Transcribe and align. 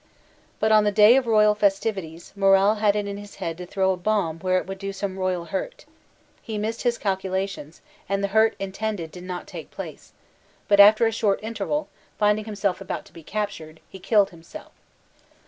But 0.59 0.71
on 0.71 0.83
the 0.83 0.91
day 0.91 1.15
of 1.15 1.27
royal 1.27 1.53
festivities, 1.53 2.33
Morral 2.35 2.79
had 2.79 2.95
it 2.95 3.05
in 3.05 3.17
his 3.17 3.35
head 3.35 3.55
to 3.59 3.67
throw 3.67 3.91
a 3.91 3.97
bomb 3.97 4.39
where 4.39 4.57
it 4.57 4.65
would 4.65 4.79
do 4.79 4.91
some 4.91 5.19
royal 5.19 5.45
hurt. 5.45 5.85
He 6.41 6.57
missed 6.57 6.81
his 6.81 6.97
calculations, 6.97 7.81
and 8.09 8.23
the 8.23 8.29
hurt 8.29 8.55
intended 8.57 9.11
did 9.11 9.23
not 9.23 9.45
take 9.45 9.69
place; 9.69 10.13
but 10.67 10.79
after 10.79 11.05
a 11.05 11.11
short 11.11 11.43
mterval, 11.43 11.87
finding 12.17 12.45
himself 12.45 12.81
about 12.81 13.05
to 13.05 13.13
be 13.13 13.21
captured, 13.21 13.79
he 13.89 13.99
killed 13.99 14.31
himself. 14.31 14.71